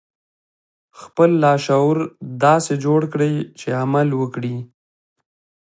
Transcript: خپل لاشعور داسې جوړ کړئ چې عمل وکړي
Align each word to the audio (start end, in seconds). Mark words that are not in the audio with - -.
خپل 1.01 1.29
لاشعور 1.43 1.97
داسې 2.45 2.73
جوړ 2.83 3.01
کړئ 3.13 3.33
چې 3.59 3.67
عمل 3.81 4.09
وکړي 4.21 4.57